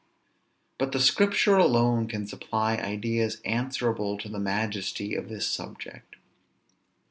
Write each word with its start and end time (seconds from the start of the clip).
But 0.79 0.93
the 0.93 0.99
Scripture 0.99 1.57
alone 1.57 2.07
can 2.07 2.25
supply 2.25 2.75
ideas 2.75 3.39
answerable 3.45 4.17
to 4.17 4.29
the 4.29 4.39
majesty 4.39 5.13
of 5.13 5.29
this 5.29 5.45
subject. 5.47 6.15